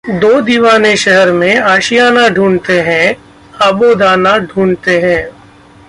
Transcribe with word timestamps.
दो 0.09 0.41
दीवाने 0.41 0.95
शहर 0.97 1.31
में, 1.31 1.57
आशियाना 1.57 2.29
ढूंढते 2.29 2.79
हैं, 2.81 3.15
आबो 3.61 3.95
दाना 3.95 4.37
ढूंढते 4.37 4.99
हैं 4.99 5.29